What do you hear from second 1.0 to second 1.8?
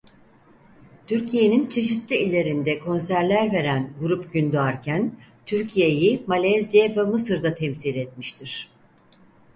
Türkiye'nin